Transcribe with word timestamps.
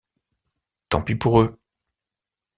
Tant 0.89 1.03
pis 1.03 1.13
pour 1.13 1.41
eux. 1.43 1.59